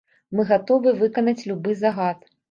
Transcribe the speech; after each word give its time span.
Мы 0.37 0.45
гатовыя 0.51 0.93
выканаць 1.01 1.45
любы 1.51 1.75
загад. 1.83 2.25